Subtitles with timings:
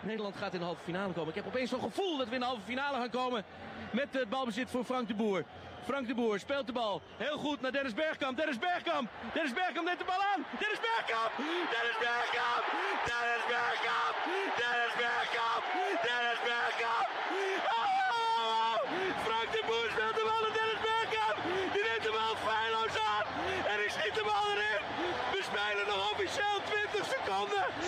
[0.00, 1.28] Nederland gaat in de halve finale komen.
[1.28, 3.44] Ik heb opeens zo'n gevoel dat we in de halve finale gaan komen
[3.90, 5.44] met het balbezit voor Frank de Boer.
[5.84, 8.36] Frank de Boer speelt de bal heel goed naar Dennis Bergkamp.
[8.36, 9.10] Dennis Bergkamp.
[9.32, 10.44] Dennis Bergkamp neemt de bal aan.
[10.58, 11.32] Dennis Bergkamp.
[11.74, 12.64] Dennis Bergkamp.
[13.08, 14.16] Dennis Bergkamp.
[14.60, 15.62] Dennis Bergkamp.
[16.06, 17.49] Dennis Bergkamp.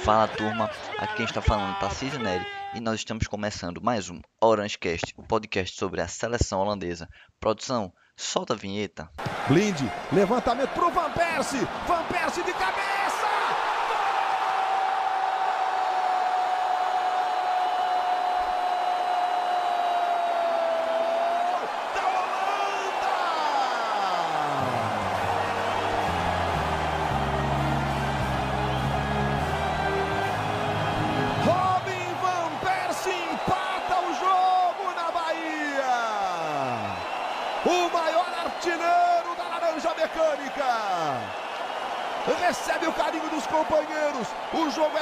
[0.05, 2.45] Fala turma, aqui quem está falando é Tarcísio Neri
[2.75, 7.09] e nós estamos começando mais um Orange Cast, o podcast sobre a seleção holandesa.
[7.39, 9.09] Produção, solta a vinheta.
[9.47, 9.79] Blind,
[10.13, 11.69] levantamento pro Van Persie.
[11.87, 12.92] Van Persie de cabeça!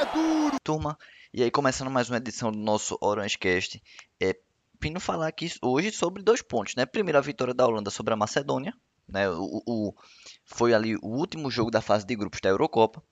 [0.01, 0.57] É duro.
[0.63, 0.97] Turma,
[1.33, 3.81] e aí começando mais uma edição do nosso Orange Cast,
[4.19, 4.35] é
[4.81, 6.85] vindo falar aqui hoje sobre dois pontos, né?
[6.85, 8.73] Primeiro a vitória da Holanda sobre a Macedônia,
[9.07, 9.29] né?
[9.29, 9.95] O, o-
[10.45, 13.03] foi ali o último jogo da fase de grupos da Eurocopa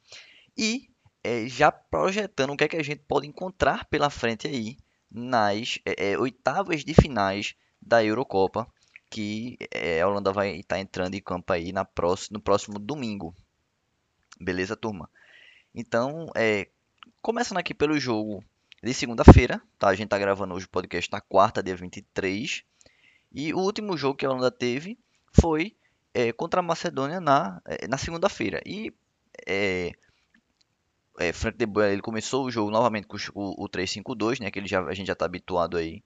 [0.57, 0.89] e
[1.23, 4.77] é, já projetando o que é que a gente pode encontrar pela frente aí
[5.11, 8.67] nas é, é, oitavas de finais da Eurocopa,
[9.09, 13.35] que é, a Holanda vai estar entrando em campo aí na próxima, no próximo domingo.
[14.39, 15.09] Beleza, turma?
[15.75, 16.69] Então, é,
[17.21, 18.43] começando aqui pelo jogo
[18.83, 19.89] de segunda-feira, tá?
[19.89, 22.63] A gente tá gravando hoje o podcast na quarta, dia 23.
[23.31, 24.97] E o último jogo que a Holanda teve
[25.39, 25.75] foi
[26.13, 28.61] é, contra a Macedônia na, é, na segunda-feira.
[28.65, 28.93] E
[29.47, 29.91] é,
[31.19, 34.49] é, Frank de Boer ele começou o jogo novamente com o, o 3-5-2, né?
[34.51, 36.03] Que ele já, a gente já está habituado aí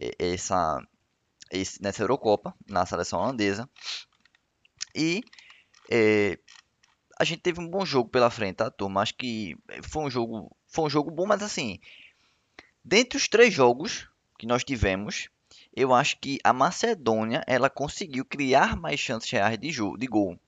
[0.00, 0.80] é, essa,
[1.50, 3.68] esse- nessa Eurocopa, na seleção holandesa.
[4.94, 5.22] E
[5.90, 6.38] é,
[7.18, 9.02] a gente teve um bom jogo pela frente, tá, turma?
[9.02, 11.78] Acho que foi um jogo, foi um jogo bom, mas assim,
[12.84, 15.28] dentre os três jogos que nós tivemos,
[15.74, 20.38] eu acho que a Macedônia ela conseguiu criar mais chances reais de, jogo, de gol.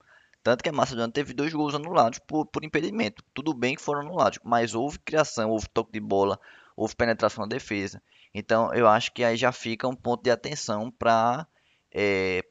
[0.43, 3.23] Tanto que a Macedônia teve dois gols anulados por, por impedimento.
[3.33, 6.39] Tudo bem que foram anulados, mas houve criação, houve toque de bola,
[6.75, 8.01] houve penetração na defesa.
[8.33, 11.45] Então eu acho que aí já fica um ponto de atenção para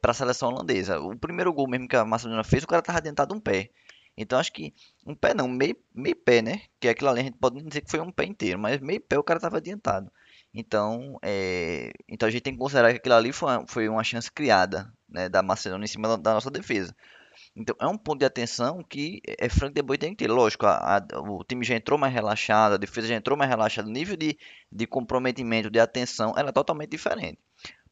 [0.00, 1.00] para a seleção holandesa.
[1.00, 3.70] O primeiro gol mesmo que a Macedônia fez, o cara estava adiantado um pé.
[4.18, 4.74] Então acho que
[5.06, 6.62] um pé não, meio, meio pé, né?
[6.80, 9.18] Que aquilo ali a gente pode dizer que foi um pé inteiro, mas meio pé
[9.18, 10.10] o cara estava adiantado.
[10.54, 14.02] Então, é, então a gente tem que considerar que aquilo ali foi uma, foi uma
[14.04, 16.94] chance criada, né, da Macedônia em cima da, da nossa defesa.
[17.56, 20.30] Então é um ponto de atenção que é Frank de Boer tem que ter.
[20.30, 23.88] Lógico, a- a- o time já entrou mais relaxado, a defesa já entrou mais relaxada,
[23.88, 24.38] o nível de,
[24.70, 27.38] de comprometimento, de atenção era totalmente diferente.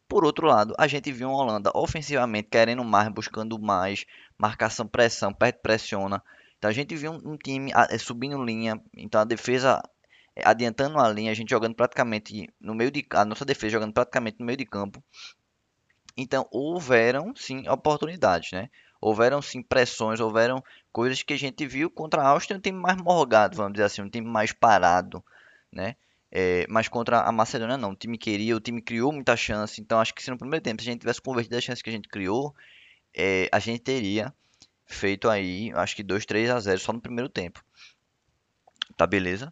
[0.09, 4.05] Por outro lado, a gente viu uma Holanda ofensivamente querendo mais, buscando mais,
[4.39, 6.23] marcação, pressão, pressiona.
[6.59, 9.83] Então a gente viu um, time ah, eh, subindo linha, então a defesa
[10.35, 13.93] eh, adiantando a linha, a gente jogando praticamente no meio de a nossa defesa jogando
[13.93, 15.03] praticamente no meio de campo.
[16.17, 18.71] Então houveram sim oportunidades, né?
[19.01, 20.63] Houveram sim pressões, houveram
[20.93, 24.03] coisas que a gente viu contra a Áustria, um time mais morgado, vamos dizer assim,
[24.03, 25.23] um time mais parado,
[25.71, 25.97] né?
[26.39, 29.99] É, mas contra a Macedônia não, o time queria, o time criou muita chance, então
[29.99, 31.93] acho que se no primeiro tempo se a gente tivesse convertido as chances que a
[31.95, 32.55] gente criou,
[33.17, 34.35] é, a gente teria
[34.85, 37.65] feito aí, acho que 2, 3 a 0 só no primeiro tempo.
[38.99, 39.51] Tá beleza?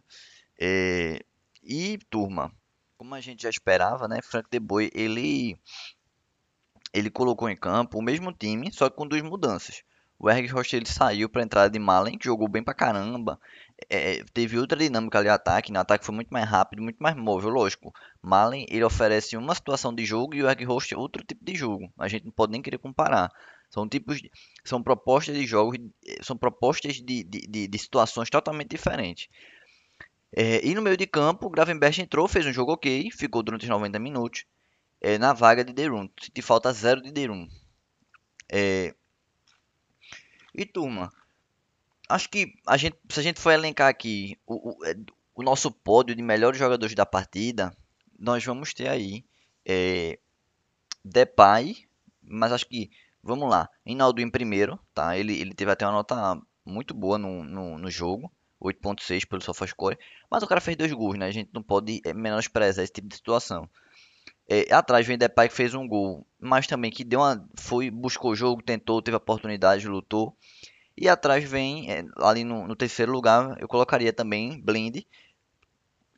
[0.61, 1.25] É,
[1.63, 2.51] e turma,
[2.99, 5.59] como a gente já esperava, né, Frank de Boer, ele
[6.93, 9.81] ele colocou em campo o mesmo time, só que com duas mudanças.
[10.19, 13.39] O Erg Rocha ele saiu para a entrada de Malen, que jogou bem pra caramba.
[13.89, 17.49] É, teve outra dinâmica ali ataque, no ataque foi muito mais rápido, muito mais móvel,
[17.49, 17.93] lógico.
[18.21, 21.91] Malen ele oferece uma situação de jogo e o Erg Rocha outro tipo de jogo.
[21.99, 23.29] A gente não pode nem querer comparar.
[23.69, 24.31] São tipos, de-
[24.63, 25.77] são propostas de jogos,
[26.07, 29.27] eh, são propostas de, de, de, de situações totalmente diferentes.
[30.35, 33.63] É, e no meio de campo, o Gravenberch entrou, fez um jogo ok, ficou durante
[33.63, 34.45] os 90 minutos
[35.01, 36.09] é, na vaga de Derun.
[36.21, 37.47] Senti falta zero de Derun.
[38.49, 38.95] É,
[40.53, 41.11] e turma,
[42.09, 44.95] acho que a gente, se a gente for elencar aqui o, o, é,
[45.35, 47.75] o nosso pódio de melhores jogadores da partida,
[48.17, 49.25] nós vamos ter aí
[49.65, 50.19] é,
[51.03, 51.75] Depay,
[52.21, 52.89] mas acho que,
[53.21, 55.17] vamos lá, Hinaldo em primeiro, tá?
[55.17, 58.31] Ele, ele teve até uma nota muito boa no, no, no jogo,
[58.61, 59.97] 8.6 pelo SofaScore,
[60.29, 61.27] mas o cara fez dois gols, né?
[61.27, 63.69] A gente não pode é, menosprezar esse tipo de situação.
[64.47, 68.31] É, atrás vem Depay que fez um gol, mas também que deu uma, foi, buscou
[68.31, 70.37] o jogo, tentou, teve oportunidade, lutou.
[70.97, 75.03] E atrás vem, é, ali no, no terceiro lugar, eu colocaria também Blind,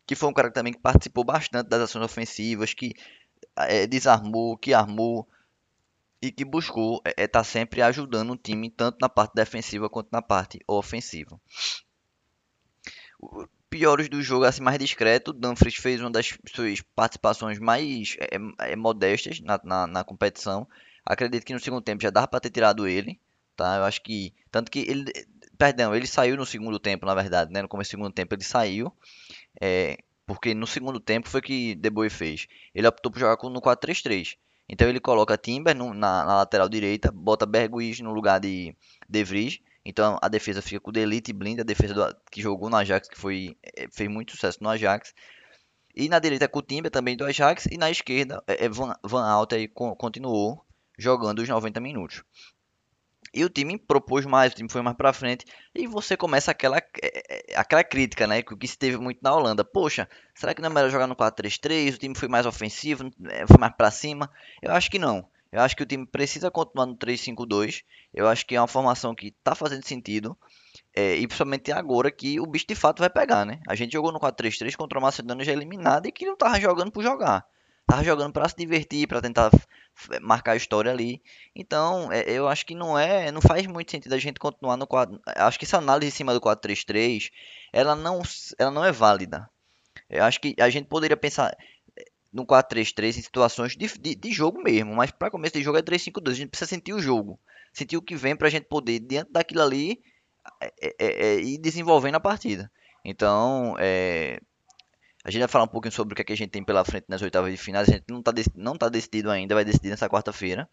[0.06, 2.94] que foi um cara também que participou bastante das ações ofensivas, que
[3.56, 5.28] é, desarmou, que armou
[6.22, 9.90] e que buscou estar é, é, tá sempre ajudando o time, tanto na parte defensiva
[9.90, 11.40] quanto na parte ofensiva.
[13.70, 18.76] Piores do jogo, assim, mais discreto, Dumfries fez uma das suas participações mais é, é,
[18.76, 20.68] modestas na, na, na competição.
[21.06, 23.20] Acredito que no segundo tempo já dava para ter tirado ele,
[23.58, 23.78] tá?
[23.78, 25.12] Eu acho que tanto que ele,
[25.58, 27.62] perdão, ele saiu no segundo tempo, na verdade, né?
[27.62, 28.94] No começo do segundo tempo ele saiu,
[29.60, 32.48] é, porque no segundo tempo foi que De Boer fez.
[32.74, 34.38] Ele optou por jogar no 4-3-3.
[34.70, 38.76] Então ele coloca Timber no, na, na, lateral direita, bota Bergwijn no lugar de
[39.08, 39.60] De Vries.
[39.86, 42.76] Então a defesa fica com o Delite e Blind, a defesa do, que jogou no
[42.76, 45.14] Ajax, que foi, é, fez muito sucesso no Ajax.
[45.96, 47.66] E na direita com o Timber também do Ajax.
[47.72, 50.64] E na esquerda é, é Van, Van Alta aí continuou
[50.98, 52.24] jogando os 90 minutos.
[53.34, 55.46] E o time propôs mais, o time foi mais para frente.
[55.76, 58.42] E você começa aquela, é, é, aquela crítica, né?
[58.42, 59.64] Que se teve muito na Holanda.
[59.64, 61.96] Poxa, será que não é melhor jogar no 4-3-3?
[61.96, 64.30] O time foi mais ofensivo, é, foi mais para cima?
[64.62, 65.28] Eu acho que não.
[65.52, 67.84] Eu acho que o time precisa continuar no 3-5-2.
[68.14, 70.38] Eu acho que é uma formação que está fazendo sentido.
[70.96, 73.60] É, e principalmente agora que o bicho de fato vai pegar, né?
[73.68, 76.92] A gente jogou no 4-3-3 contra o Macedônia já eliminado e que não tava jogando
[76.92, 77.46] por jogar.
[77.88, 79.50] Tava jogando para se divertir, para tentar
[80.22, 81.22] marcar a história ali.
[81.56, 84.86] Então, é, eu acho que não é, não faz muito sentido a gente continuar no
[84.86, 85.18] 4.
[85.26, 87.32] Acho que essa análise em cima do 4-3-3,
[87.72, 88.22] ela não,
[88.60, 89.50] ela não é válida.
[90.10, 91.56] Eu acho que a gente poderia pensar
[91.98, 95.78] é, no 4-3-3 em situações de, de, de, jogo mesmo, mas para começo de jogo
[95.78, 96.30] é 3-5-2.
[96.30, 97.40] A gente precisa sentir o jogo,
[97.72, 100.02] sentir o que vem para a gente poder, diante daquilo ali,
[100.62, 102.70] é, é, é, ir desenvolvendo a partida.
[103.04, 104.42] Então, é,
[105.28, 106.86] a gente vai falar um pouquinho sobre o que, é que a gente tem pela
[106.86, 107.90] frente nas oitavas de finais.
[107.90, 110.70] A gente não está não tá decidido ainda, vai decidir nessa quarta-feira.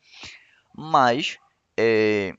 [0.72, 1.38] Mas
[1.76, 2.34] é,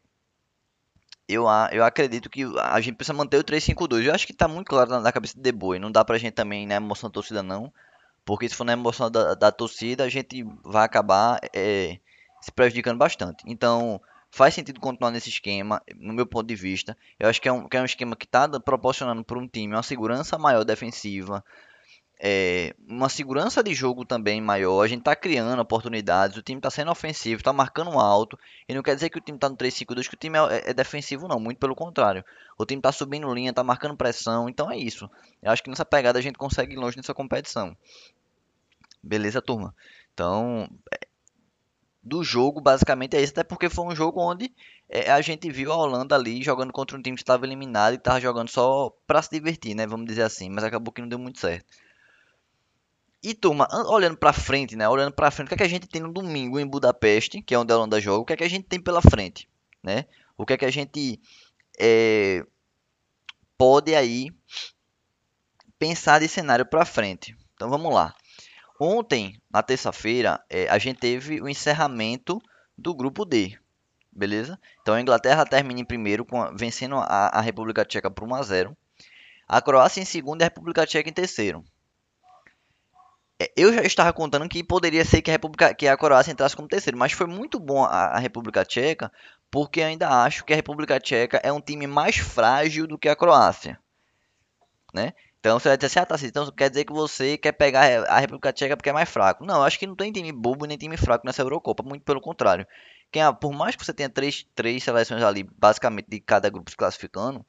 [1.27, 4.05] eu, eu acredito que a gente precisa manter o 3-5-2.
[4.05, 5.77] Eu acho que está muito claro na, na, cabeça de De Boy.
[5.77, 7.69] Não dá pra gente também né, emoção da torcida, não.
[8.23, 11.99] Porque se for na emoção da, da torcida, a gente vai acabar é,
[12.41, 13.43] se prejudicando bastante.
[13.45, 13.99] Então,
[14.31, 16.97] faz sentido continuar nesse esquema, no meu ponto de vista.
[17.19, 19.73] Eu acho que é um, que é um esquema que está proporcionando para um time
[19.73, 21.43] uma segurança maior defensiva,
[22.19, 24.81] é, uma segurança de jogo também maior.
[24.81, 28.37] A gente está criando oportunidades, o time está sendo ofensivo, está marcando alto.
[28.67, 30.73] E não quer dizer que o time está no 3-5-2 que o time é, é,
[30.73, 31.39] defensivo, não.
[31.39, 32.23] Muito pelo contrário.
[32.57, 34.47] O time está subindo linha, está marcando pressão.
[34.47, 35.09] Então é isso.
[35.41, 37.75] Eu acho que nessa pegada a gente consegue ir longe nessa competição.
[39.03, 39.75] Beleza, turma?
[40.13, 41.07] Então, é,
[42.01, 43.33] do jogo, basicamente é isso.
[43.33, 44.53] Até porque foi um jogo onde
[44.89, 47.97] é, a gente viu a Holanda ali jogando contra um time que estava eliminado e
[47.97, 49.85] estava jogando só para se divertir, né?
[49.85, 50.49] Vamos dizer assim.
[50.49, 51.65] Mas acabou que não deu muito certo.
[53.25, 54.87] E turma, olhando para frente, né?
[54.87, 57.55] Olhando para frente, o que, é que a gente tem no domingo em Budapeste, que
[57.55, 58.19] é onde a Holanda joga?
[58.19, 59.49] O que é que a gente tem pela frente,
[59.81, 60.05] né?
[60.37, 61.19] O que é que a gente
[61.79, 62.45] é,
[63.57, 64.31] pode aí
[65.79, 67.35] pensar de cenário para frente?
[67.55, 68.13] Então vamos lá.
[68.79, 72.39] Ontem, na terça-feira, é, a gente teve o encerramento
[72.77, 73.57] do grupo D,
[74.11, 74.59] beleza?
[74.83, 78.43] Então a Inglaterra termina em primeiro, com, vencendo a, a República Tcheca por 1 a
[78.43, 78.77] 0.
[79.47, 81.65] A Croácia em segundo e a República Tcheca em terceiro.
[83.39, 86.55] É, eu já estava contando que poderia ser que a, República, que a Croácia entrasse
[86.55, 89.11] como terceiro, mas foi muito bom a, a República Tcheca,
[89.51, 93.15] porque ainda acho que a República Tcheca é um time mais frágil do que a
[93.15, 93.79] Croácia,
[94.93, 95.13] né?
[95.39, 98.19] Então você vai dizer assim, ah, tá, então quer dizer que você quer pegar a
[98.19, 99.45] República Tcheca porque é mais fraco.
[99.45, 102.65] Não, acho que não tem time bobo nem time fraco nessa Eurocopa, muito pelo contrário.
[103.11, 106.75] Quem, por mais que você tenha três, três seleções ali, basicamente de cada grupo se
[106.75, 107.45] classificando,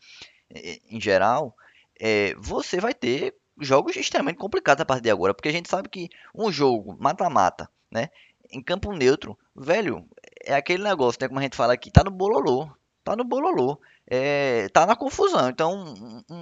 [0.90, 1.56] em geral,
[1.98, 5.88] é, você vai ter jogos extremamente complicados a partir de agora, porque a gente sabe
[5.88, 8.10] que um jogo mata-mata, né?
[8.50, 10.06] Em campo neutro, velho,
[10.44, 11.28] é aquele negócio, né?
[11.28, 12.68] Como a gente fala aqui, tá no bololô.
[13.02, 13.80] Tá no bololô.
[14.06, 15.48] É, tá na confusão.
[15.48, 15.94] Então,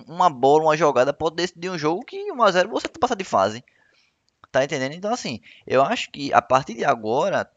[0.07, 3.65] uma bola, uma jogada pode decidir um jogo que 1x0 você passa de fase.
[4.53, 4.93] Tá entendendo?
[4.93, 7.51] Então, assim, eu acho que a partir de agora,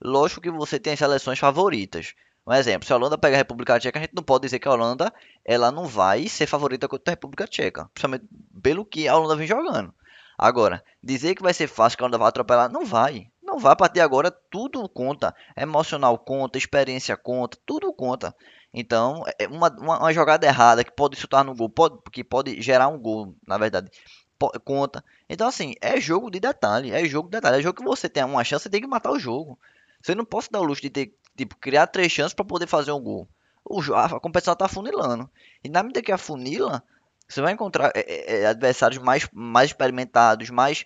[0.00, 2.14] lógico que você tem as seleções favoritas.
[2.48, 4.66] Um exemplo, se a Holanda pega a República Tcheca, a gente não pode dizer que
[4.66, 5.12] a Holanda
[5.44, 8.24] ela não vai ser favorita contra a República Tcheca, principalmente
[8.62, 9.92] pelo que a Holanda vem jogando.
[10.38, 13.30] Agora, dizer que vai ser fácil que a Holanda vai atropelar, não vai.
[13.42, 15.34] Não vai, a partir de agora tudo conta.
[15.54, 18.34] Emocional conta, experiência conta, tudo conta.
[18.72, 22.62] Então, é uma, uma, uma jogada errada que pode chutar no gol, pode, que pode
[22.62, 23.90] gerar um gol, na verdade,
[24.38, 25.04] pode, conta.
[25.28, 27.58] Então, assim, é jogo de detalhe, é jogo de detalhe.
[27.58, 29.58] É jogo que você tem uma chance, tem que matar o jogo.
[30.00, 32.90] Você não pode dar o luxo de ter Tipo, criar três chances para poder fazer
[32.90, 33.28] um gol.
[33.64, 35.30] O, a, competição tá funilando.
[35.62, 36.82] E na medida que afunila,
[37.28, 40.84] você vai encontrar é, é, é, adversários mais, mais experimentados, mais.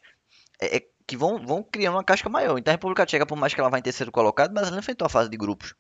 [0.61, 2.59] É, é, que vão, vão criando uma casca maior.
[2.59, 5.07] Então a República Tcheca, por mais que ela vá em terceiro colocado, mas ela enfrentou
[5.07, 5.75] a fase de grupos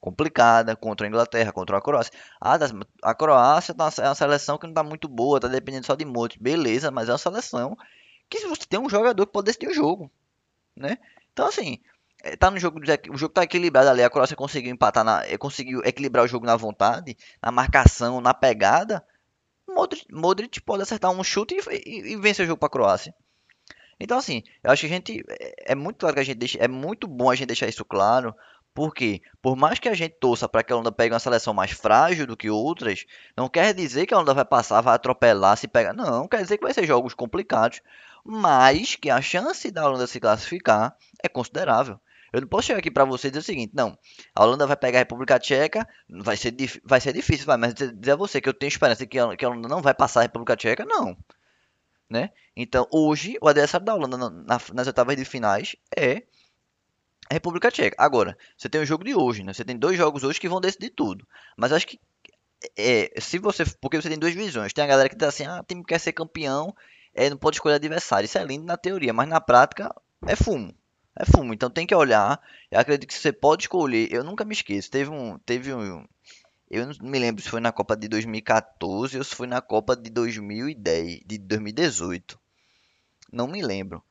[0.00, 2.12] complicada contra a Inglaterra, contra a Croácia.
[2.40, 2.56] Ah,
[3.02, 6.04] a Croácia tá é uma seleção que não está muito boa, está dependendo só de
[6.04, 6.42] Modric.
[6.42, 7.76] Beleza, mas é uma seleção
[8.30, 10.10] que se você tem um jogador que pode decidir o jogo,
[10.74, 10.98] né?
[11.32, 11.80] Então assim,
[12.38, 12.80] tá no jogo,
[13.10, 16.46] o jogo tá equilibrado ali, a Croácia conseguiu empatar na, é, conseguiu equilibrar o jogo
[16.46, 19.04] na vontade, na marcação, na pegada.
[19.68, 23.14] Modric, Modric pode acertar um chute e, e, e vencer o jogo para a Croácia.
[23.98, 26.58] Então assim, eu acho que a gente é, é muito claro que a gente deixa,
[26.58, 28.34] é muito bom a gente deixar isso claro,
[28.76, 31.70] porque, por mais que a gente torça para que a Holanda pegue uma seleção mais
[31.70, 35.66] frágil do que outras, não quer dizer que a Holanda vai passar, vai atropelar, se
[35.66, 35.94] pega.
[35.94, 37.80] Não, quer dizer que vai ser jogos complicados,
[38.22, 40.94] mas que a chance da Holanda se classificar
[41.24, 41.98] é considerável.
[42.36, 43.98] Eu não posso chegar aqui para você e dizer o seguinte, não,
[44.34, 48.12] a Holanda vai pegar a República Tcheca, vai ser, vai ser difícil, vai, mas dizer
[48.12, 50.22] a você que eu tenho esperança que a, que a Holanda não vai passar a
[50.24, 51.16] República Tcheca, não.
[52.10, 52.30] Né?
[52.54, 56.24] Então, hoje, o adversário da Holanda na, nas oitavas de finais é
[57.30, 57.96] República Tcheca.
[57.98, 59.54] Agora, você tem o jogo de hoje, né?
[59.54, 61.26] Você tem dois jogos hoje que vão decidir tudo.
[61.56, 61.98] Mas acho que
[62.76, 64.72] é, se você, porque você tem duas visões.
[64.72, 66.74] Tem a galera que diz assim, ah, o time quer ser campeão,
[67.14, 68.26] é, não pode escolher adversário.
[68.26, 69.94] Isso é lindo na teoria, mas na prática
[70.26, 70.74] é fumo.
[71.18, 71.54] É fumo.
[71.54, 72.40] Então tem que olhar.
[72.70, 74.12] Eu acredito que você pode escolher.
[74.12, 74.90] Eu nunca me esqueço.
[74.90, 76.04] Teve um, teve um,
[76.70, 79.96] eu não me lembro se foi na Copa de 2014 ou se foi na Copa
[79.96, 82.38] de 2010, de 2018.
[83.32, 84.02] Não me lembro.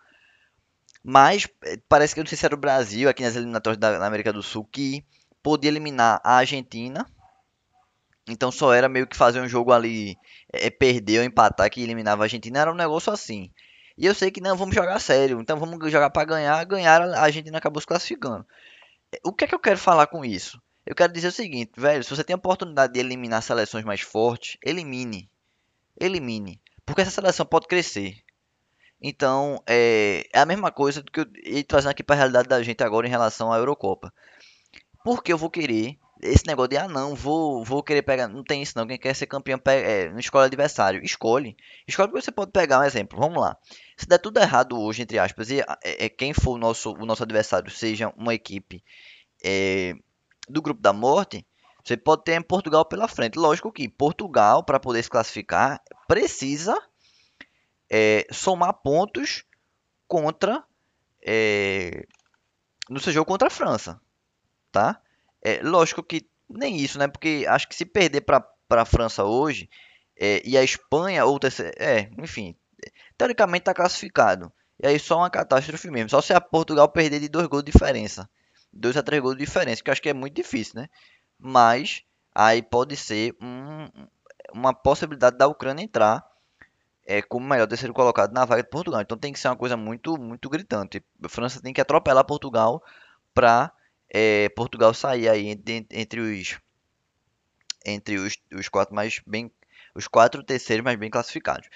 [1.04, 4.06] Mas eh, parece que eu não sei se era o Brasil, aqui nas eliminatórias da
[4.06, 5.06] América do Sul, que
[5.44, 7.06] podia eliminar a Argentina.
[8.28, 10.18] Então só era meio que fazer um jogo ali,
[10.52, 12.60] é, perder ou empatar que eliminava a Argentina.
[12.60, 13.52] Era um negócio assim.
[13.98, 15.40] E eu sei que não, vamos jogar sério.
[15.40, 16.64] Então vamos jogar para ganhar.
[16.66, 18.46] Ganhar, a Argentina acabou se classificando.
[19.24, 20.62] O que é que eu quero falar com isso?
[20.86, 22.04] Eu quero dizer o seguinte, velho.
[22.04, 25.30] Se você tem a oportunidade de eliminar seleções mais fortes, elimine.
[26.00, 26.62] Elimine.
[26.86, 28.22] Porque essa seleção pode crescer.
[29.02, 32.48] Então, é, é a mesma coisa do que eu ia trazendo aqui para a realidade
[32.48, 34.14] da gente agora em relação à Eurocopa.
[35.04, 38.28] Porque eu vou querer esse negócio de, ah, não, vou, vou querer pegar.
[38.28, 38.88] Não tem isso, não.
[38.88, 41.04] Quem quer ser campeão pega, é, não escolhe adversário.
[41.04, 41.58] Escolhe.
[41.88, 43.20] Escolhe porque você pode pegar um exemplo.
[43.20, 43.58] Vamos lá.
[43.98, 45.66] Se der tudo errado hoje, entre aspas, e é,
[46.06, 48.84] é quem for o nosso, o nosso adversário seja uma equipe
[49.44, 49.94] é,
[50.48, 51.46] do grupo da morte,
[51.84, 53.38] você pode ter Portugal pela frente.
[53.38, 56.82] Lógico que Portugal, para poder se classificar, precisa
[57.90, 59.44] é, somar pontos
[60.08, 60.64] contra
[61.26, 62.06] é,
[62.90, 64.00] no seu jogo contra a França,
[64.72, 65.02] tá?
[65.46, 67.08] É lógico que nem isso, né?
[67.08, 69.70] Porque acho que se perder para a França hoje
[70.20, 71.40] é, e a Espanha ou
[71.78, 72.56] é, enfim,
[73.16, 74.52] teoricamente está classificado.
[74.82, 76.10] E aí só uma catástrofe mesmo.
[76.10, 78.28] Só se a Portugal perder de dois gols de diferença,
[78.74, 80.90] dois a três gols de diferença, que eu acho que é muito difícil, né?
[81.38, 83.88] Mas aí pode ser um,
[84.52, 86.26] uma possibilidade da Ucrânia entrar
[87.06, 89.00] é, como melhor terceiro colocado na vaga de Portugal.
[89.00, 91.06] Então tem que ser uma coisa muito, muito gritante.
[91.24, 92.84] A França tem que atropelar Portugal
[93.32, 93.72] para
[94.18, 96.58] é, Portugal sair aí entre, entre os
[97.86, 99.52] entre os, os quatro mais bem
[99.94, 101.68] os quatro terceiros mais bem classificados.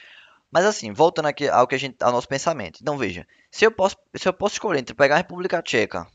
[0.49, 2.79] Mas assim, voltando aqui ao que a gente ao nosso pensamento.
[2.81, 6.07] Então veja, se eu posso se eu posso escolher entre pegar a República Tcheca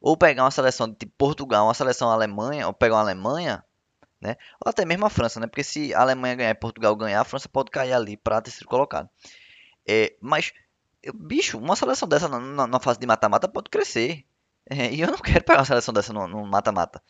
[0.00, 3.64] ou pegar uma seleção de Portugal, uma seleção Alemanha, ou pegar uma Alemanha,
[4.20, 4.36] né?
[4.64, 5.48] Ou até mesmo a França, né?
[5.48, 8.68] Porque se a Alemanha ganhar e Portugal ganhar, a França pode cair ali para terceiro
[8.68, 9.10] colocado.
[9.86, 10.52] É, mas,
[11.14, 14.24] bicho, uma seleção dessa na, na, na fase de mata-mata pode crescer.
[14.70, 17.02] É, e eu não quero pegar uma seleção dessa no mata-mata.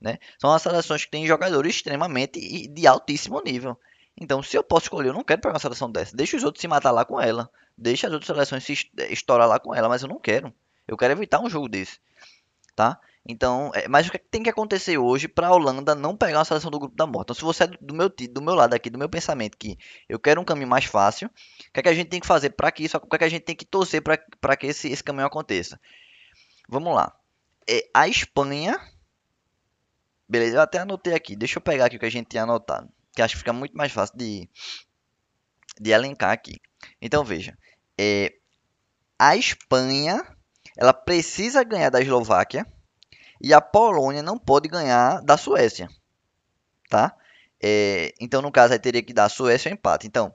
[0.00, 0.18] Né?
[0.38, 3.78] São as seleções que têm jogadores extremamente e de altíssimo nível.
[4.20, 6.16] Então, se eu posso escolher, eu não quero pegar uma seleção dessa.
[6.16, 7.50] Deixa os outros se matar lá com ela.
[7.76, 10.52] Deixa as outras seleções se estourar lá com ela, mas eu não quero.
[10.86, 11.98] Eu quero evitar um jogo desse.
[12.74, 13.00] Tá?
[13.26, 16.44] Então, é, mas o que tem que acontecer hoje para a Holanda não pegar uma
[16.44, 17.26] seleção do grupo da morte?
[17.26, 19.76] Então, se você é do meu, do meu lado aqui, do meu pensamento, que
[20.08, 22.50] eu quero um caminho mais fácil, o que, é que a gente tem que fazer
[22.50, 24.88] para que isso, o que, é que a gente tem que torcer para que esse,
[24.88, 25.78] esse caminho aconteça?
[26.68, 27.14] Vamos lá.
[27.68, 28.78] É, a Espanha.
[30.28, 31.34] Beleza, eu até anotei aqui.
[31.34, 32.88] Deixa eu pegar aqui o que a gente tinha anotado.
[33.14, 34.48] Que acho que fica muito mais fácil de,
[35.80, 36.60] de elencar aqui.
[37.00, 37.56] Então veja.
[37.98, 38.34] É,
[39.18, 40.22] a Espanha
[40.76, 42.64] ela precisa ganhar da Eslováquia
[43.40, 45.88] e a Polônia não pode ganhar da Suécia,
[46.88, 47.16] tá?
[47.60, 50.06] É, então, no caso, aí teria que dar a Suécia ou empate.
[50.06, 50.32] Então,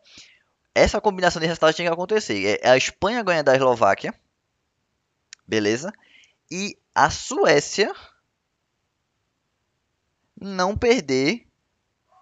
[0.75, 2.59] essa combinação de resultados tem que acontecer.
[2.61, 4.13] É, a Espanha ganha da Eslováquia,
[5.47, 5.93] beleza?
[6.55, 7.91] E a Suécia
[10.39, 11.47] não perder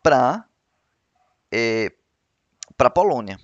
[0.01, 0.47] para
[1.51, 1.91] é,
[2.77, 3.37] para Polônia,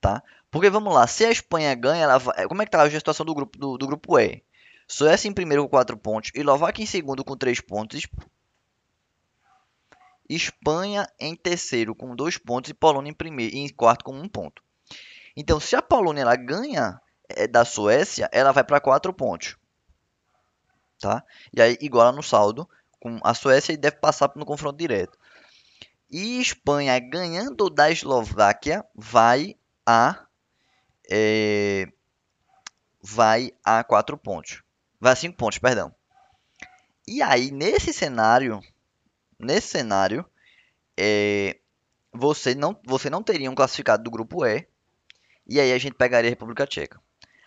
[0.00, 0.22] tá?
[0.50, 3.26] Porque vamos lá, se a Espanha ganha, ela vai, como é que tá a situação
[3.26, 4.42] do grupo do, do grupo E?
[4.88, 6.30] Suécia em primeiro com 4 pontos.
[6.34, 8.00] Eslováquia em segundo com 3 pontos.
[10.30, 12.70] Espanha em terceiro com 2 pontos.
[12.70, 14.62] E Polônia em, primeiro, em quarto com 1 um ponto.
[15.36, 19.59] Então, se a Polônia ela ganha é, da Suécia, ela vai para 4 pontos.
[21.00, 21.24] Tá?
[21.52, 22.68] E aí iguala no saldo
[23.00, 25.18] com a Suécia e deve passar no confronto direto.
[26.10, 30.26] E Espanha ganhando da Eslováquia vai a
[31.10, 31.88] é,
[33.02, 34.62] vai a 4 pontos.
[35.00, 35.94] Vai a 5 pontos, perdão.
[37.08, 38.60] E aí nesse cenário,
[39.38, 40.24] nesse cenário,
[40.96, 41.58] é,
[42.12, 44.66] você não você não teria um classificado do grupo E.
[45.46, 47.00] E aí a gente pegaria a República Tcheca.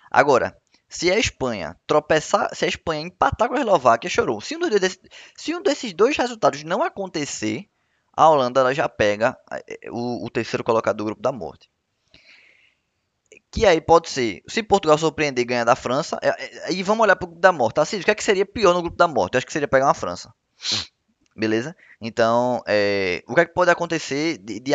[0.09, 0.57] Agora,
[0.93, 4.39] se a Espanha tropeçar, se a Espanha empatar com a Eslováquia, chorou.
[4.39, 4.99] Se um, desses,
[5.35, 7.67] se um desses dois resultados não acontecer,
[8.15, 9.35] a Holanda ela já pega
[9.67, 11.67] eh, o, o, terceiro colocado do grupo da morte.
[13.49, 16.19] Que aí pode ser, se Portugal surpreender e ganhar da França,
[16.65, 17.73] aí é, vamos olhar para o grupo da morte.
[17.73, 17.81] Tá?
[17.81, 19.33] o que, é que seria pior no grupo da morte?
[19.33, 20.31] Eu acho que seria pegar uma França.
[21.35, 21.75] Beleza?
[21.99, 24.73] Então, é, o que é que pode acontecer de, de,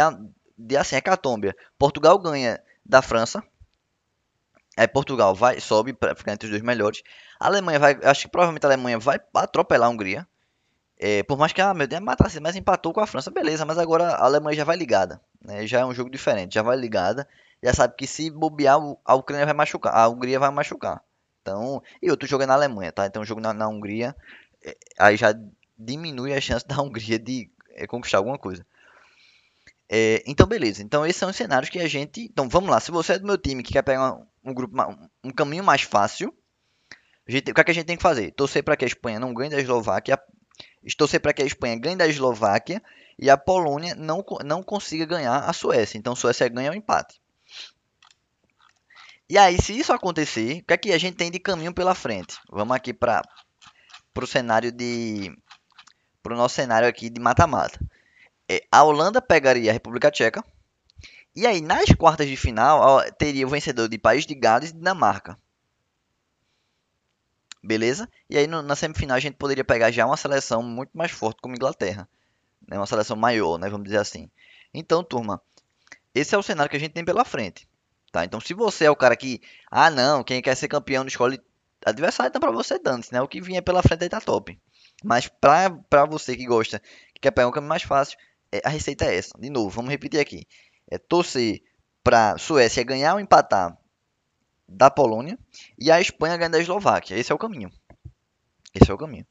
[0.58, 0.96] de assim?
[1.78, 3.40] Portugal ganha da França,
[4.78, 7.02] Aí Portugal vai, sobe para ficar entre os dois melhores.
[7.40, 10.24] A Alemanha vai, acho que provavelmente a Alemanha vai atropelar a Hungria.
[10.96, 13.76] É, por mais que, ah, meu Deus, matar mas empatou com a França, beleza, mas
[13.76, 15.20] agora a Alemanha já vai ligada.
[15.44, 15.66] Né?
[15.66, 17.26] Já é um jogo diferente, já vai ligada.
[17.60, 21.02] Já sabe que se bobear, a Ucrânia vai machucar, a Hungria vai machucar.
[21.42, 23.04] Então, e outro jogo é na Alemanha, tá?
[23.04, 24.14] Então, o jogo na, na Hungria,
[24.64, 25.34] é, aí já
[25.76, 28.64] diminui a chance da Hungria de é, conquistar alguma coisa.
[29.88, 30.82] É, então, beleza.
[30.82, 32.20] Então, esses são os cenários que a gente.
[32.20, 32.78] Então, vamos lá.
[32.78, 34.76] Se você é do meu time que quer pegar um, grupo,
[35.24, 36.34] um caminho mais fácil,
[37.26, 38.32] gente, o que, é que a gente tem que fazer?
[38.32, 40.20] Torcer para que a Espanha não ganhe da Eslováquia.
[40.96, 42.82] Torcer para que a Espanha ganhe da Eslováquia
[43.18, 45.96] e a Polônia não, não consiga ganhar a Suécia.
[45.96, 47.20] Então, Suécia ganha o um empate.
[49.30, 51.94] E aí, se isso acontecer, o que é que a gente tem de caminho pela
[51.94, 52.38] frente?
[52.50, 53.22] Vamos aqui para
[54.16, 55.32] o cenário de.
[56.22, 57.78] Para o nosso cenário aqui de mata-mata
[58.70, 60.44] a Holanda pegaria a República Tcheca.
[61.34, 65.38] E aí, nas quartas de final, teria o vencedor de País de Gales e Dinamarca.
[67.62, 68.08] Beleza?
[68.30, 71.40] E aí, no, na semifinal, a gente poderia pegar já uma seleção muito mais forte
[71.40, 72.08] como Inglaterra.
[72.66, 72.76] Né?
[72.76, 73.68] Uma seleção maior, né?
[73.68, 74.30] vamos dizer assim.
[74.72, 75.40] Então, turma,
[76.14, 77.68] esse é o cenário que a gente tem pela frente.
[78.10, 78.24] Tá?
[78.24, 79.40] Então, se você é o cara que,
[79.70, 81.40] ah, não, quem quer ser campeão escolhe
[81.84, 83.20] adversário, então para você dane né?
[83.22, 84.58] O que vier pela frente aí tá top.
[85.04, 86.80] Mas para você que gosta,
[87.14, 88.27] que quer pegar um caminho mais fácil, é,
[88.64, 89.38] a receita é essa.
[89.38, 90.46] De novo, vamos repetir aqui.
[90.90, 91.62] É torcer
[92.02, 93.76] para Suécia ganhar ou empatar
[94.68, 95.38] da Polônia
[95.78, 97.16] e a Espanha ganhar da Eslováquia.
[97.16, 97.70] Esse é o caminho.
[98.74, 99.26] Esse é o caminho.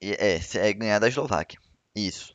[0.00, 1.58] É, é ganhar da Eslováquia.
[1.94, 2.34] Isso.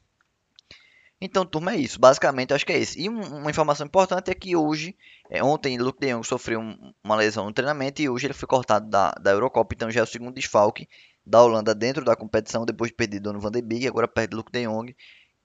[1.22, 2.00] Então, turma, é isso.
[2.00, 2.98] Basicamente, acho que é isso.
[2.98, 4.95] E uma informação importante é que hoje,
[5.30, 8.48] é, ontem, Luke de Jong sofreu um, uma lesão no treinamento e hoje ele foi
[8.48, 9.76] cortado da, da Eurocopa.
[9.76, 10.88] Então, já é o segundo desfalque
[11.29, 14.51] da Holanda dentro da competição, depois de perder Dono Van de Beek, agora perde Luke
[14.51, 14.95] de Jong,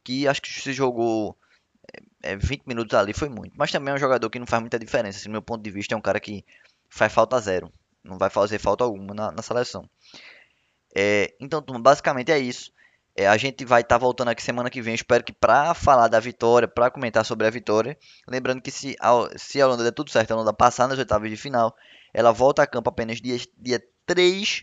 [0.02, 1.36] que acho que se jogou
[2.22, 3.52] é, 20 é, minutos ali, foi muito.
[3.56, 5.70] Mas também é um jogador que não faz muita diferença, assim, no meu ponto de
[5.70, 6.44] vista, é um cara que
[6.88, 7.70] faz falta zero,
[8.02, 9.88] não vai fazer falta alguma na, na seleção.
[10.96, 12.72] É, então, basicamente é isso.
[13.16, 14.94] É, a gente vai estar tá voltando aqui semana que vem.
[14.94, 17.96] Espero que para falar da vitória, para comentar sobre a vitória.
[18.26, 21.30] Lembrando que se a, se a Holanda der tudo certo, a Holanda passar nas oitavas
[21.30, 21.76] de final,
[22.12, 24.62] ela volta a campo apenas dia, dia 3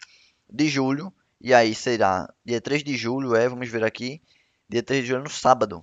[0.51, 1.13] de julho.
[1.39, 4.21] E aí será dia 3 de julho, é, vamos ver aqui,
[4.69, 5.81] dia 3 de julho no sábado,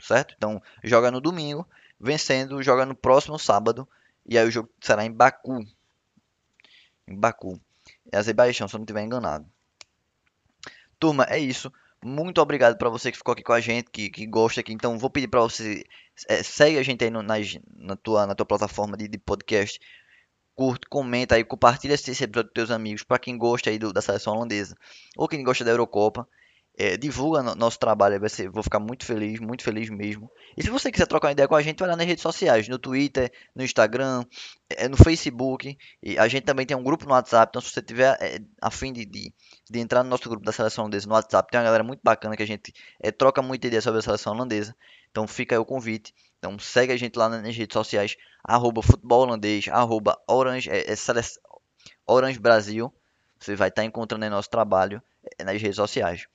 [0.00, 0.34] certo?
[0.36, 1.68] Então, joga no domingo,
[2.00, 3.86] vencendo, joga no próximo sábado,
[4.24, 5.66] e aí o jogo será em Baku.
[7.06, 7.60] Em Baku.
[8.10, 9.46] É Azerbaijão, se eu não estiver enganado.
[10.98, 11.70] Turma, é isso.
[12.02, 14.72] Muito obrigado para você que ficou aqui com a gente, que, que gosta aqui.
[14.72, 15.84] Então, vou pedir para você,
[16.26, 19.78] é, segue a gente aí no, nas, na, tua, na tua plataforma de, de podcast
[20.60, 24.02] curte, comenta aí, compartilha esse episódio com teus amigos, para quem gosta aí do, da
[24.02, 24.76] seleção holandesa
[25.16, 26.28] ou quem gosta da Eurocopa.
[26.78, 30.30] É, divulga no, nosso trabalho, vai ser, vou ficar muito feliz, muito feliz mesmo.
[30.56, 32.68] E se você quiser trocar uma ideia com a gente, vai lá nas redes sociais,
[32.68, 34.24] no Twitter, no Instagram,
[34.68, 35.76] é, no Facebook.
[36.02, 38.70] E a gente também tem um grupo no WhatsApp, então se você tiver é, a
[38.70, 39.32] fim de, de,
[39.68, 42.36] de, entrar no nosso grupo da seleção holandesa no WhatsApp, tem uma galera muito bacana
[42.36, 44.74] que a gente é, troca muita ideia sobre a seleção holandesa.
[45.10, 46.14] Então fica aí o convite.
[46.40, 50.94] Então segue a gente lá nas redes sociais, arroba futebol holandês, arroba orange, é, é,
[52.06, 52.92] orange Brasil.
[53.38, 55.02] Você vai estar tá encontrando aí nosso trabalho
[55.38, 56.26] é, nas redes sociais.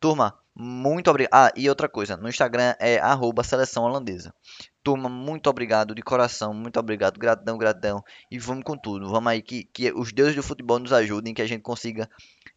[0.00, 1.30] Turma, muito obrigado.
[1.32, 4.34] Ah, e outra coisa, no Instagram é arroba seleção holandesa.
[4.82, 8.02] Turma, muito obrigado de coração, muito obrigado, gratidão, gratidão.
[8.30, 9.10] E vamos com tudo.
[9.10, 12.08] Vamos aí que, que os deuses do futebol nos ajudem, que a gente consiga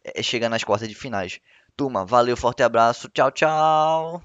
[0.02, 1.38] é, chegar nas quartas de finais.
[1.76, 4.22] Turma, valeu, forte abraço, tchau, tchau.